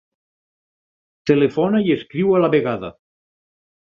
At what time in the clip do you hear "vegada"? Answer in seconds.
2.57-2.91